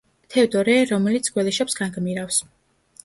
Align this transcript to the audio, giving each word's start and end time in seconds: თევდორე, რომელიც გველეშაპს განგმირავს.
თევდორე, 0.35 0.77
რომელიც 0.93 1.29
გველეშაპს 1.35 1.77
განგმირავს. 1.83 2.41